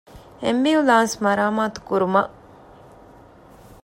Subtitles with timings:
[0.43, 2.31] އެމްބިއުލާންސް މަރާމާތުކުރުމަށް